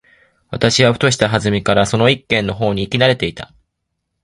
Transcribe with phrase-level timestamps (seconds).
[0.49, 3.53] 私はふとした機会（はずみ）からその一軒の方に行き慣（な）れていた。